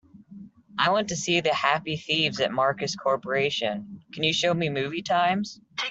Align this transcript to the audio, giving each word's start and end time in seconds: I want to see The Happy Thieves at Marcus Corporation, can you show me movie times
I 0.79 0.89
want 0.89 1.09
to 1.09 1.15
see 1.15 1.41
The 1.41 1.53
Happy 1.53 1.95
Thieves 1.95 2.39
at 2.39 2.51
Marcus 2.51 2.95
Corporation, 2.95 4.01
can 4.11 4.23
you 4.23 4.33
show 4.33 4.51
me 4.51 4.67
movie 4.67 5.03
times 5.03 5.61